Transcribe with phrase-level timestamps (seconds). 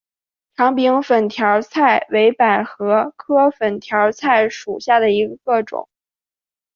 [0.55, 5.87] 长柄粉条儿菜为百合科粉条儿菜属下的一个种。